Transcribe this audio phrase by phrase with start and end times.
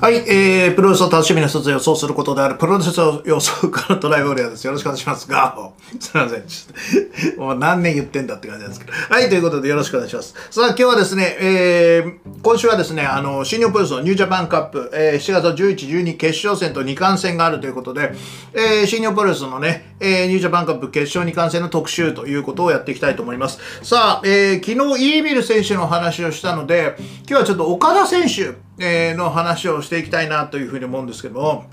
[0.00, 4.64] はい、えー、プロレスを楽しみの一つ予想することである、プロレスを予想からトライウォリアです。
[4.64, 5.54] よろしくお願いしますが、
[6.00, 6.44] すいません。
[6.46, 8.92] ちょっと、もう何年言ってんだって感じなんですけど。
[9.14, 10.34] はい、ということでよろしくお願いします。
[10.50, 18.14] さあ、今日はですね、えー、今週はですね、あの、新日本プロレスのニュージャパンカップ、えー、7月11、12決勝戦と2冠戦があるということで、
[18.54, 23.58] えー、新日本プロレスのね、えー、ニュージャパンカップ決勝2冠戦の特集ということをやっていきたいと思います。
[23.82, 26.96] さあ、えー、昨日イービル選手の話をしたので、
[27.28, 31.64] 今日はちょっと岡田選手、え、の話をしていきたいなというふうに思うんですけども、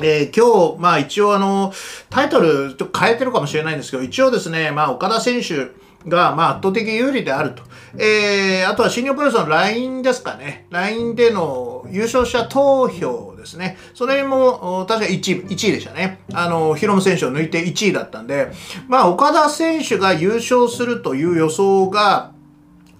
[0.00, 1.72] えー、今日、まあ一応あの、
[2.10, 5.68] タイトルちょっと変えてるかもしれないんですけど、一応ですね、まあ岡田選手
[6.08, 7.62] が、まあ圧倒的有利であると。
[7.96, 10.66] えー、あとは新日本プロレスの LINE ですかね。
[10.70, 13.76] LINE での優勝者投票ですね。
[13.94, 16.20] それも、確か1位、1位でしたね。
[16.32, 18.50] あの、ヒロム選手を抜いて1位だったんで、
[18.88, 22.32] まあ岡田選手が優勝するという予想が、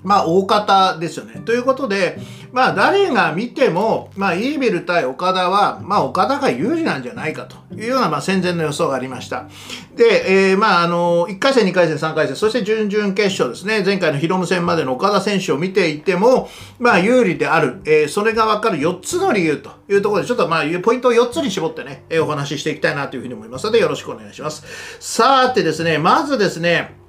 [0.05, 1.41] まあ、大方ですよね。
[1.45, 2.19] ということで、
[2.53, 9.49] まあ、誰が見ても、まあ、イービル対岡田は、まあ、岡田が有利なんじゃないかというような、まあ、戦前の予想がありました。
[9.97, 13.83] で、えー、まあ、あの、1回戦、2回戦、3回戦、そして準々決勝ですね。
[13.83, 17.81] 前回のヒロム戦までの岡田選手を見ていても、まあ、有利である。
[17.87, 24.65] えー、それがわかる4つの理由というところで、ちょっとまあ、ポイントを4つに絞ってね、え、お話ししていきたいなというふうに思いますので、よろしくお願いします。
[25.01, 27.02] さてですね、まずですね、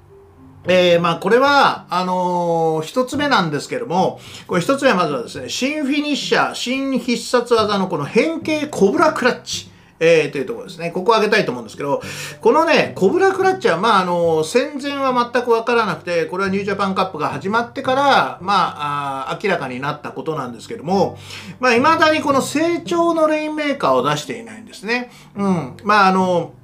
[0.66, 9.74] えー、まあ、これは、あのー、一つ目なんですけども、これ一つ目はまずはですね、新フィニッシャー、新必殺技のこの変形コブラクラッチ。
[10.00, 10.90] えー、というところですね。
[10.90, 12.02] ここを挙げたいと思うんですけど、
[12.40, 21.16] このね、コブラクラッチは、まあ、あの、戦前は全くわからなくて、これはニュージャパンカップが始まってから、まあ、あ明らかになったことなんですけども、
[21.60, 25.10] まあ、未だにこの成長のレインメーカーを出していないんですね。
[25.36, 25.76] うん。
[25.84, 26.54] まあ、あの、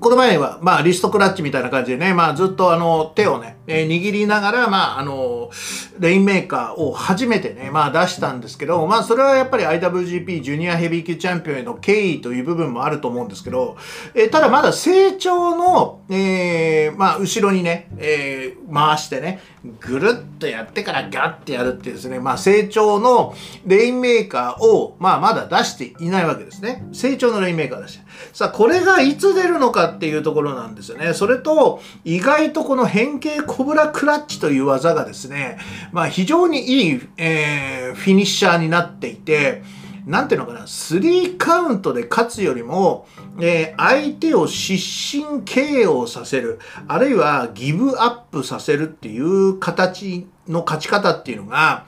[0.00, 5.50] この前は、まあ、リストクラッチみたいな感じでね、まあ、ずっとあの、手をね、えー、握りながら、まあ、あの、
[5.98, 13.76] レインメーカーを初めてね、まあ、出したんですけど、まあ、それはやっぱり IWGP ジュニアヘビー級チャンピオンへの敬意という部分もあると思うんですけど、
[14.14, 19.40] えー、ただまだ正調の、えー、まあ、後ろにね、えー、回してね、
[19.80, 23.34] ぐるっとやってからガッてやるっていうですね、まあ、正調の
[23.66, 26.86] レインメーカーを、まあ、まだ出していないわけですね。
[26.92, 28.04] 正調のレインメーカー出して。
[28.32, 31.14] さあ、これがいつ出るのかかっていうところなんですよね。
[31.14, 35.58] それと、意外とこの変形コブラクラッチという技がですね、
[35.92, 39.62] まあ非常にいい、えー、フィニッシャーになっていて、
[40.08, 43.06] なんていうのかな、3カウントで勝つよりも、
[43.40, 44.78] えー、相手を失
[45.22, 51.84] 神 KO させる、あるいはギブアップさせるっていう形の勝ち方っていうのが、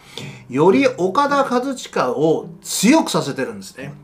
[0.51, 3.95] より岡田和親を強くさせてるんですね。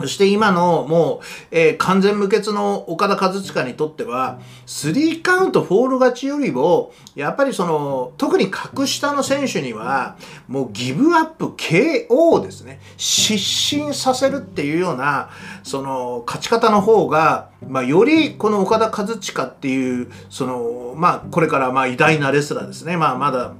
[0.00, 10.16] そして今のもう、えー、完全無欠の岡田和親にとっては、3カウントフォール勝ちよりも、やっぱりその、特に格下の選手には、
[10.48, 12.80] もうギブアップ KO ですね。
[12.96, 15.30] 失神させるっていうような、
[15.62, 22.96] その、勝ち方の方が、まあ、よりこの岡田和親っていう、その、まあ、これからまあ偉大なレスラーですね。
[22.96, 23.52] まあ、まだ、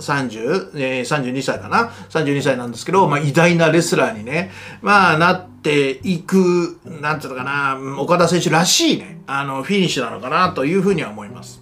[0.00, 4.50] 30、えー、32歳かな ?32 歳なんですけど、まあ、偉大なレスラーにね、
[4.82, 11.60] まあ、なっていく、なんていうのかな、岡田選手らしいね、あの、フィニッシュなのかなというふうには思います。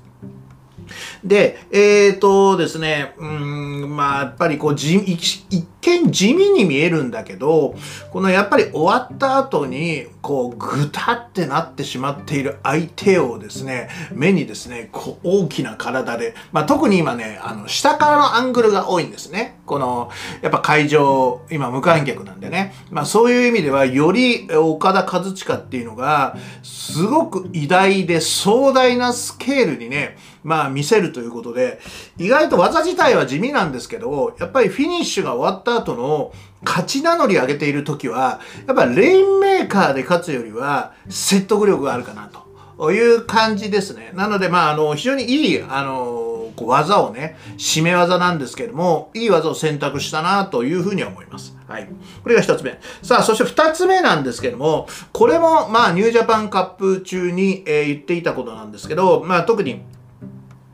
[1.22, 5.44] で、えっ、ー、とですね、うん、まあ、やっぱりこう、一
[5.81, 7.75] 見地味に見えるんだけど、
[8.12, 19.59] このやっぱり終わった後に、こう、ぐたってなってしまっている相手をですね、目にですね、こう、大きな体で、まあ、特に今ね、あの、下からのアングルが多いんですね。
[19.67, 20.11] この、
[20.43, 22.75] やっぱ会場、今無観客なんでね。
[22.91, 31.78] まあ、そういう意味では、より岡田和親っていうのが、すごく偉大で壮大なスケールにね、まあ見せるということで、
[32.17, 36.33] 意外と技自体は地味なんですけど、やっぱりフィニッシュが終わった後の
[36.65, 42.31] 勝ち名乗り上げている時は、やっぱレインメーカーで勝つよりは説得力があるかな
[42.79, 44.12] という感じですね。
[44.15, 51.56] なので、まあ、あの、非常にいい、あの、こう技をね、締め技なんですけども、いい技を選択したなというふうには思います。
[51.69, 51.88] はい。
[52.23, 52.81] これが一つ目。
[53.03, 59.82] さあ、そして二つ目なんですけども、これも、まあ、ニュージャパンカップ中に、えー、言っていたことなんですけど、まあ、特に、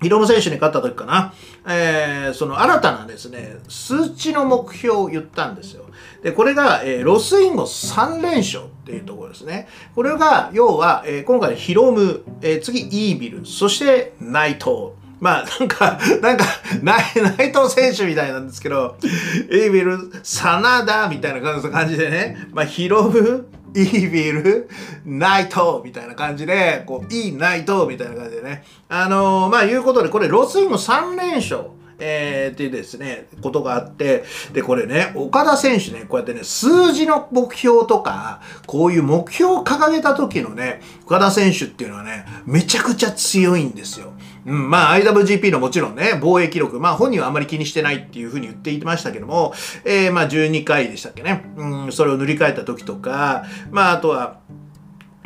[0.02, 1.32] ヒロム選手に勝った時かな、
[1.67, 5.85] えー、その新たなですね、数値の目標を言ったんですよ。
[6.23, 9.69] で、これが、えー、ロスインゴ3連勝っていうところですね。
[9.94, 14.93] これが、要は、えー、今回ヒロム、え、次イービル、そして内藤。
[15.20, 16.44] まあ、なんか、なんか、
[16.82, 24.69] 内藤選手みたいなんですけど、イービル、真田みたいな感じでね、まあ、ヒロム、イービル、
[25.05, 28.65] ナイトみたいな感じで、こう、いいナイトみたいな感じでね。
[28.88, 31.71] あのー、まあ、いうことで、これ、ロスインゴ3連勝。
[31.99, 44.12] えー、っていうですね、ことがあって、で、これね、岡田選手ね、こうやってね、数字の目標とか、こういう目標を掲げた時のね、岡田選手っていうのはね、めちゃくちゃ強いんですよ。
[44.46, 49.55] うん、まあ IWGP のもちろんね、防衛記録、まあ本人はあまり気にしてないっていうふうに言っていましたけども、
[49.85, 54.41] えー、まあ12回でしたっけね、うん、それを塗り替えた時とか、まああとは、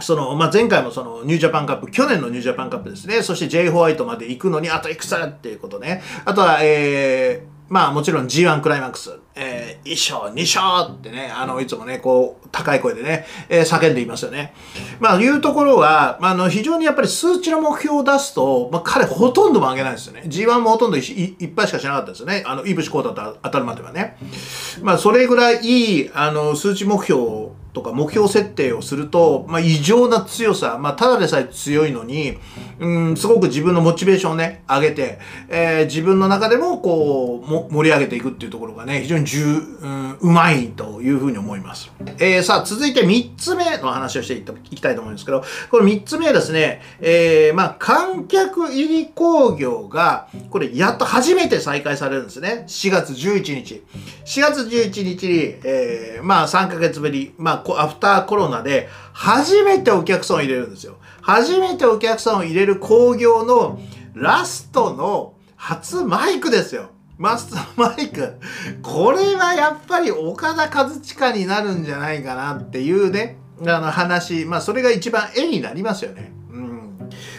[0.00, 3.22] その、まあ、前回もそのニュージャパンカップ、去年のニュージャパンカップですね。
[3.22, 6.02] そして J ホワイトまで行くのにあといくつだっていうことね。
[6.24, 14.54] あとは、えー、まあもちろん G1 クライマックス、えー、1勝、2勝ってね、あの、いつもね、こう、高い声でね、えー、叫んでいますよね。
[15.00, 20.22] まあ、いうところは、まあ、あの、非常にやっぱり数値の目標を出すと、まあ、彼ほとんども上げないですよね。
[20.26, 21.00] G1 もほとんどい
[21.44, 22.42] っぱいしかしなかったですよね。
[22.46, 24.16] あの、イブシコータと当たるまではね。
[24.82, 32.36] まあ、それぐらいいい、あの、数値目標をとか目標設定をすると、まあ、異常な強さ、まあ、ただでさえ強いのに、
[32.80, 41.90] うん、すごく自分のモチベーションをね、上げて、えー、自分の中でも、こう、も盛り上げていくっていうところがね、非常に重、うん、うまいというふうに思います。
[42.18, 44.42] えー、さあ、続いて3つ目の話をしてい
[44.74, 52.64] きたいと思うんですけど、この3つ目はですね、えー、まあ、観客入り工業が、これ、やっと初めて再開されるんですね。
[52.66, 53.84] 4月11日。
[54.24, 60.96] 4月11日に、えー、まあ、3ヶ月ぶり、まあ、アフターコロナで初めてお客さんを入れるんですよ。
[61.20, 63.78] 初めてお客さんを入れる工業の
[64.14, 66.90] ラストの初マイクですよ。
[67.18, 68.36] マスターマイク。
[68.82, 74.44] これはやっぱり岡田和親になるんじゃないかなっていうね、あの話。
[74.44, 76.37] まあそれが一番絵になりますよね。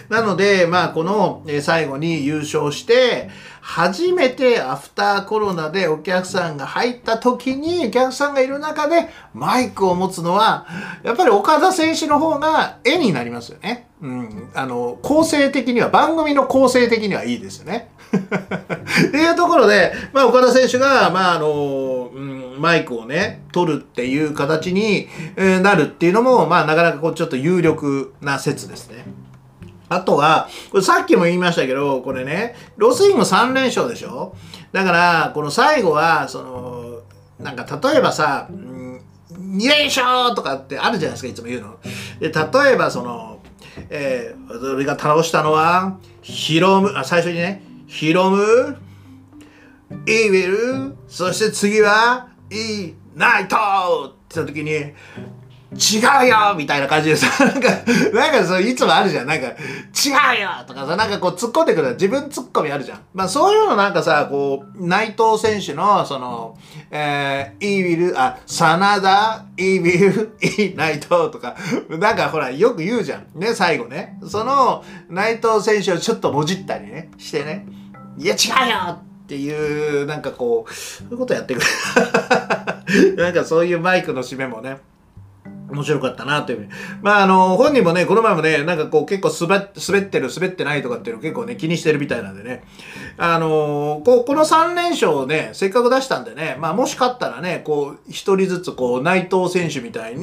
[0.10, 3.30] なので、まあこのえ最後に優勝して、
[3.62, 10.66] 初めてアフターコロナでお客さんが入った時にお客さんがいる中でマイクを持つのは
[11.04, 13.90] やっぱり岡田選手の方が絵になりますよね。
[14.02, 14.50] うん。
[14.54, 17.92] あの、構成的には、番組の構成的にはいいですよね。
[18.10, 29.04] っていうところで、まあ、岡田選手が、まあ、あの、うん、マイクをね、取るっていう形になるっていうのも、まあ、なかなかこう、ちょっと有力な説ですね。
[29.90, 34.36] あとは、これさっきも言いましたけど、これね、ロスイング3連勝でしょ？
[34.72, 37.00] だから、この最後は、その、
[37.40, 39.02] なんか例えばさ、うん、
[39.34, 41.80] 2連勝とかってあるじゃないですか、いつも言うの。
[42.20, 43.40] で、例えばその、
[43.90, 48.78] えー、俺が倒したのは、ヒロム、あ、最初にね、ヒロム、
[50.06, 54.94] イービル、そして次は、イーナイトって言った時に、
[55.72, 57.70] 違うよみたいな感じでさ、なんか、
[58.12, 59.28] なんかそう、いつもあるじゃん。
[59.28, 59.52] なんか、違
[60.40, 61.92] うよとかさ、なんかこう突っ込んでくる。
[61.92, 63.02] 自分突っ込みあるじゃん。
[63.14, 66.58] まあそういうのなんかさ、こう、内藤選手の、その、
[66.90, 71.56] えー、イービル、あ、真田、イービル、イー、内藤とか、
[71.90, 73.40] なんかほら、よく言うじゃん。
[73.40, 74.18] ね、最後ね。
[74.28, 77.68] その、内藤選手をちょっともじったりね、してね。
[78.18, 81.68] いや、違うよっていう、なんかこう、そういうことやってくる。
[83.22, 84.80] なんかそういうマイクの締めもね。
[85.70, 86.72] 面白かったなというふうに。
[87.02, 92.64] まあ、あの、本人もね、この前もね、なんかこう結構滑滑ってる、滑ってないとかっていうの結構ね、気にしてるみたいなんでね。
[93.18, 100.22] あの、こう、この3連勝をね、せっかく出したんでね、まあ、もし勝ったらね、こう、一人ずつこう、内藤選手みたいに、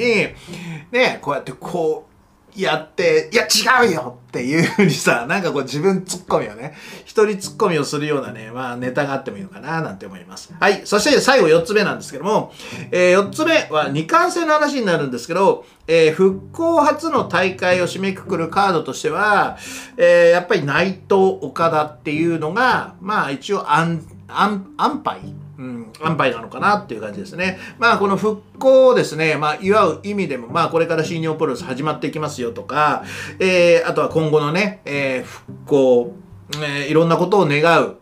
[0.90, 2.15] ね、こうやってこう、
[2.62, 6.74] やって、いや違うよっていうふうにさ、なんかこう自分ツッコミをね、
[7.04, 10.54] 一人ツッコミをするようなね、まあネタがあってもいいのかななんて思います。
[10.58, 10.82] はい。
[10.84, 12.52] そして最後4つ目なんですけども、
[12.90, 19.58] えー、4つ目は二冠戦の話になるんですけど、えー、復興初の大会を締めくくるカードとしては、
[19.96, 25.20] えー、やっぱり内藤岡田っていうのが、まあ一応安、安、安牌
[25.58, 27.58] うん、安牌なのかなっていう感じですね。
[27.78, 33.04] まあこの復興をですね、まあ祝う意味でも、まあこれから新日本プロレス始まっていきますよとか、
[33.38, 36.14] えー、あとは今後のね、えー、復興、
[36.56, 37.96] えー、いろんなことを願う、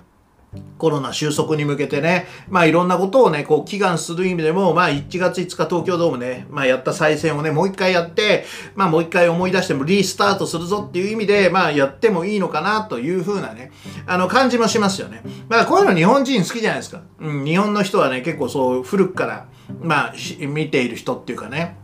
[0.79, 8.45] コロナ収束に向けてね、まあいろんなことをね、こう祈願する意味でも、まあ1月5日東京ドームね、まあやった再選をね、もう一回やって、
[8.75, 13.73] まあもう一回思い出してもリスタートするぞっていう意味で、まあやってもいいのかなというふうなね、
[14.07, 15.23] あの感じもしますよね。
[15.49, 17.03] まあこういうの日本人好きじゃないですか。
[17.21, 19.49] うん、日本の人はね、結構そう古くから、
[19.81, 21.77] まあ見ている人っていうかね、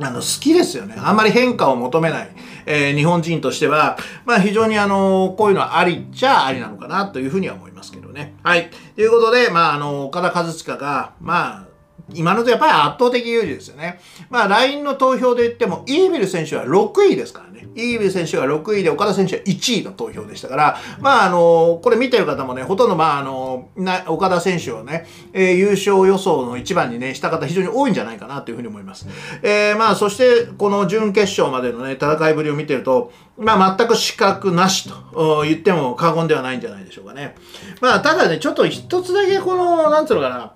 [0.00, 0.94] あの、好きですよね。
[0.96, 2.28] あんまり変化を求めない、
[2.66, 8.34] えー、日本人としては、まあ非常にあの、こういうのはありっちゃありなのかなというふうには思いますけどね。
[8.42, 8.70] はい。
[8.94, 11.71] ということで、まああの、岡田和親が、まあ、
[12.14, 14.00] 今のとやっぱり圧倒的有利ですよね。
[14.30, 17.68] まあ、LINE の投票で言っても、イービル選手は6位ですからね。
[17.74, 29.06] イービル選手が6位で、岡田選手は1位の投票でしたから、まあ、あの、これ見てる方もね、ほとんど、まあ、あの、な岡田選手をね、えー、優勝予想の一番にね、した方非常に多いんじゃないかなというふうに思います。
[29.42, 37.34] えー、まあ、そして、この準決勝までのね、戦いぶりを見てると、まあ、全く資格なしと言っても過言ではないんじゃないでしょうかね。
[37.80, 40.52] まあ、ただね、ちょっと一つだけこの、なんつうのかな、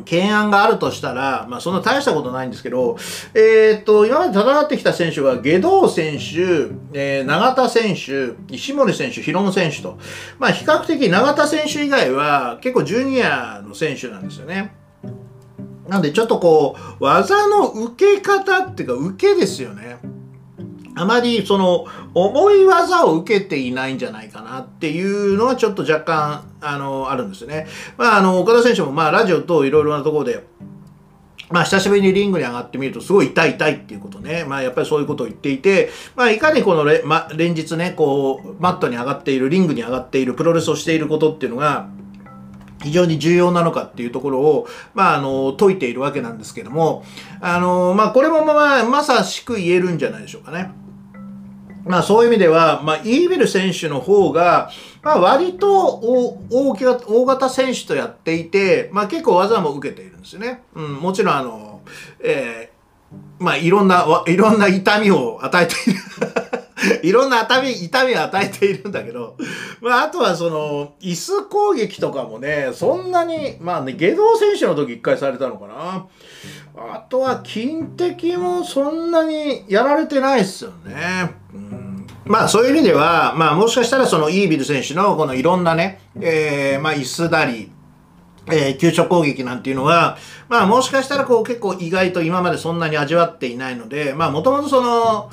[0.00, 2.96] 懸案があるとしたら、まあそんな大したことないんですけど、
[3.34, 9.98] えー、っと、今まで戦ってきた選手は、下道選手、えー、永田選手、石森選手、広野選手と、
[10.38, 14.74] まあ比較的永田選手以外は結構ジュニアの選手なんですよね。
[15.88, 19.98] なんでちょっとこう、技の受け方っていうか、受けですよね。
[20.96, 27.66] あまりその重い技を受けていないんじゃないかなっていうのはちょっと若干あのあるんですね。
[27.96, 30.44] まああの岡田選手もまあラジオといろいろなところで
[31.50, 34.44] まあ、久しぶりにリングに上がってみると、すごい痛い痛いっていうことね。
[34.44, 41.88] まあ、やっぱりそういうことを言っていて、まあ、いかにこのれ、ま、連日ね、こう、マットに上がっている、リングに上がっている、プロレスをしていることっていうのが、
[42.82, 47.04] 非常に重要なのかっていうところを、まあ、あの、解いているわけなんですけども、
[47.40, 50.72] あの、まあ、これもまあ、まさしく言えるんじゃないでしょうかね。
[51.84, 54.70] まあそういう意味では、まあ、イーベル選手の方が、
[55.02, 55.94] まあ割と
[56.50, 60.62] 大き大型選手とやっていて、まあ結構技も受けているんですよね。
[60.74, 61.82] うん、もちろんあの、
[62.20, 66.00] えー、まあいろんな、いろんな痛みを与えている
[67.02, 69.36] いろんな痛み、痛みを与えているんだけど、
[69.80, 76.06] まあ、あとはその、椅子攻撃とかもね、そんなに、まあね、下道選手の時一回されたのかな。
[76.76, 81.34] あとは、金敵もそんなにやられてないっすよね。
[81.54, 81.58] う
[82.26, 87.70] まあそういう意味では、まあもしかしたらそのイービル選手のこのいろんなね、えー、まあ椅子だり、
[88.46, 90.16] えー、急所攻撃なんていうのは、
[90.48, 95.30] まあもしかしたらこう結構意外と今までそんなに味わっていないので、まあもともとその、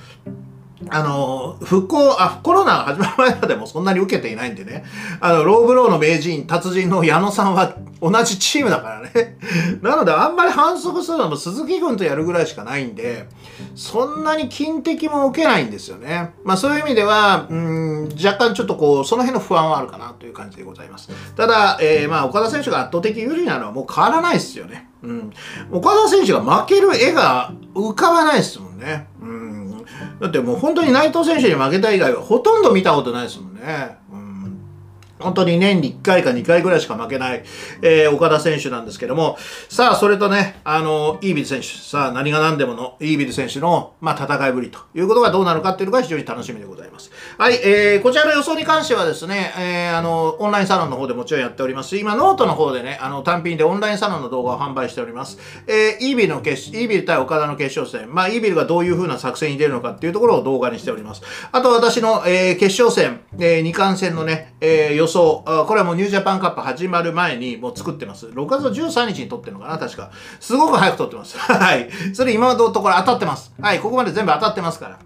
[0.90, 4.84] あの、復興、あ、コロナが始まる前までもそんなに受けていないんでね。
[5.20, 9.38] あの、ローブローの名人、達人の矢野さんは同じチームだからね。
[9.82, 13.28] なので、あんまり反則するのも鈴木軍とやるぐらいしかないんで、
[13.76, 16.34] そんなに金敵も受けないんですよね。
[16.44, 21.10] まあそういう意味では、うん、若干ちょっとこう、その辺の不安はあるかなという感じでございます。
[21.38, 24.90] ただ、えー、まあ岡田選手が圧倒的有利なのはもう変わらないですよね。
[25.04, 25.34] うん。
[25.72, 29.08] 岡田選手が負ける絵が浮かばないですもんね。
[29.22, 29.41] うん。
[30.22, 33.98] だってもう本当に内藤選手に負けた以外はほとんど見たことないですもんね。
[35.22, 37.44] 本当に年に1回か2回ぐらいしか負けない、
[37.82, 39.38] えー、オカダ選手なんですけども、
[39.70, 47.12] さあ、それとね、あの、 EVIL 選手、さあ、何が何でもの EVIL 選手の、まあ、戦いぶりということがどうなるかっていうのが非常に楽しみでございます。
[47.38, 55.38] はい、えー、こちらの予想に関してはですね、えー、あの、オンラインサロンの方でもちろんやっております今、ノートの方でね、あの、単品でオンラインサロンの動画を販売しております。
[55.68, 61.22] えー、イービルの決、イービル対岡田の決勝戦、まあ、イービルがどういう風な作戦に出るのかっていうところを動画にしております。
[61.52, 68.28] あと、私の、えー、決勝戦、えー、2冠戦のね、えー、予想、これはもうニュージャパンカップ始まる前にもう作ってます。
[68.28, 70.12] 6月の13日に撮ってるのかな確か。
[70.40, 71.38] すごく早く撮ってます。
[71.40, 71.90] はい。
[72.14, 73.54] それ今のところ当たってます。
[73.62, 73.80] はい。
[73.80, 75.00] ここまで全部当たってますから。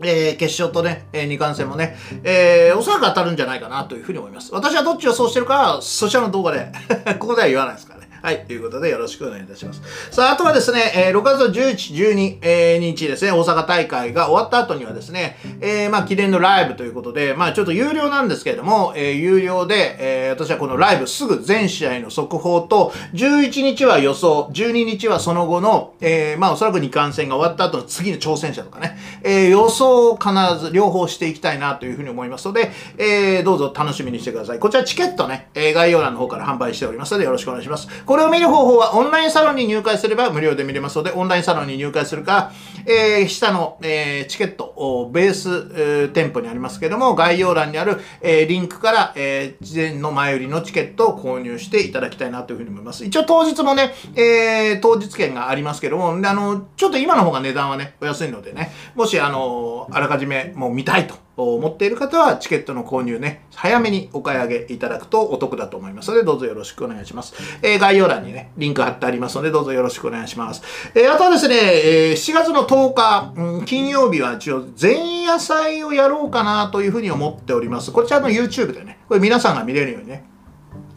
[0.00, 4.54] えー、決勝とね、えー、二冠戦もね、えー、おそらく当たるんじゃないかなというふうに思います。
[4.54, 6.70] 私はどっちをそうしてるか、そちらの動画で
[7.18, 7.97] ここでは言わないですから。
[8.20, 8.46] はい。
[8.46, 9.80] ということでよろしくお願いいたします。
[10.10, 34.58] さあ、あとはですね、えー、6月の11、12、えー、日ですね、大阪大会が終わった後にはですね、えー、まあ、記念のライブということで、まあ、ちょっと有料なんですけれども、えー、有料で、えー、私はこのライブすぐ全試合の速報と、11日は予想、12日はその後の、えー、まあ、おそらく2冠戦が終わった後の次の挑戦者とかね、えー、予想を必ず両方していきたいなというふうに思いますので、えー、どうぞ楽しみにしてください。
[34.58, 37.88] こちらチケットね、えー、概要欄の方から販売しておりますのでよろしくお願いします。
[38.08, 42.52] これを見る方法はオンラインサロンに入会すれば無料で見れますので、オンラインサロンに入会するか、
[42.86, 53.04] えー、下の、えー、チケット、ベース、えー、店舗にありますけども、概要欄にある、えー、リンクから、えー、事前の前売りのチケットを購入していただきたいなというふうに思います。
[53.04, 67.34] 一応当日もね、えー、当日券がありますけども、あの、ちょっと今の方が値段はね、お安いのでね、もし、あの、あらかじめもう見たいと持っている方はチケットの購入ね、早めにお買い上げいただくとお得だと思いますので、どうぞよろしくお願いします。
[67.62, 70.62] えー、概要欄にね、リンク貼ってありますので、どうぞよろしくお願いします。
[70.94, 77.92] えー、あとはですね、えー、7月の10日、うん、金曜日は一応前夜祭をやろうかなというふうに思っております。
[77.92, 80.24] こちらの YouTube でね、これ皆さんが見れるようにね、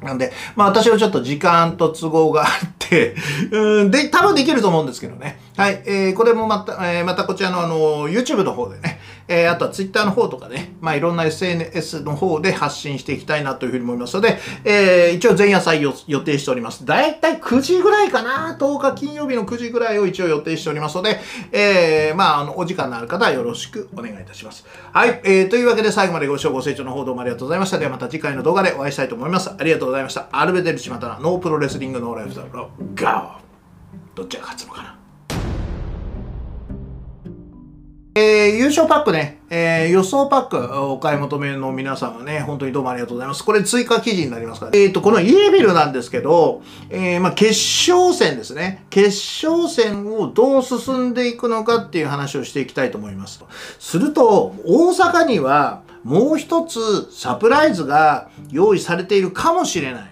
[0.01, 2.47] なんで、まあ私はちょっと時間と都合があっ
[2.79, 3.15] て
[3.51, 5.39] うん、で、多分できると思うんですけどね。
[5.55, 8.99] はい、えー、これもまた、えー、またこちらのあの、YouTube の方でね、
[9.31, 16.85] えー、あとはツイッターの方とかね、まあいろんな SNS の方で発信していきたいなというふうに思いますので、えー、一応前夜祭を予定しております。
[16.85, 21.21] だいたい9時ぐらいかな ?10 日金曜日の9時ぐらいを一応予定しておりますので、
[21.53, 24.65] えー、まああの、お時間のある方はよろしくお願いいたします。
[24.91, 27.77] はい、えー、というわけで最後までご視聴ご清聴の方どうもありがとうございました。
[27.77, 29.49] ではまた次回の動画でお会いしたいと思います。
[29.49, 30.27] ありがとうございました。
[30.33, 33.41] アルベデルチマタナ、ノープロレスリングノーライフスタイルのガー
[34.13, 35.00] どっちが勝つのかな
[38.13, 43.45] えー、優勝パックね、えー、予想パックお買い求めの皆さんはね、本当にどうもありがとうございます。
[43.45, 47.51] これ追加記事になりますから、えっ、ー、と、このイエビルなんですけど、えー、まあ、決
[47.89, 48.83] 勝戦ですね。
[48.89, 53.45] 決勝戦をどう進んでいくのかっていう話をしていきたいと思います。
[53.79, 60.10] すると、大阪にはもう一つサプライズが用意されているかもしれない。